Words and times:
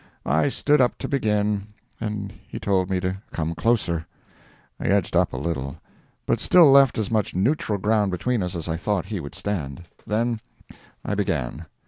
I 0.25 0.49
stood 0.49 0.81
up 0.81 0.97
to 0.97 1.07
begin, 1.07 1.67
and 1.99 2.33
he 2.47 2.57
told 2.57 2.89
me 2.89 2.99
to 3.01 3.17
come 3.31 3.53
closer. 3.53 4.07
I 4.79 4.87
edged 4.87 5.15
up 5.15 5.31
a 5.31 5.37
little, 5.37 5.75
but 6.25 6.39
still 6.39 6.71
left 6.71 6.97
as 6.97 7.11
much 7.11 7.35
neutral 7.35 7.77
ground 7.77 8.09
between 8.09 8.41
us 8.41 8.55
as 8.55 8.67
I 8.67 8.77
thought 8.77 9.05
he 9.05 9.19
would 9.19 9.35
stand. 9.35 9.83
Then 10.07 10.39
I 11.05 11.13
began. 11.13 11.67